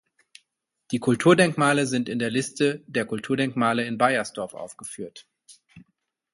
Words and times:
Die 0.89 0.97
Kulturdenkmale 0.97 1.85
sind 1.85 2.09
in 2.09 2.17
der 2.17 2.31
Liste 2.31 2.83
der 2.87 3.05
Kulturdenkmale 3.05 3.85
in 3.85 3.99
Beiersdorf 3.99 4.55
aufgeführt. 4.55 5.27